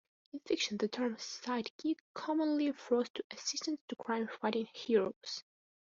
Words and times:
In 0.33 0.39
fiction, 0.39 0.77
the 0.77 0.87
term 0.87 1.15
"sidekick" 1.17 1.97
commonly 2.15 2.71
refers 2.71 3.09
to 3.09 3.23
assistants 3.29 3.83
to 3.87 3.95
crime-fighting 3.95 4.67
heroes. 4.73 5.43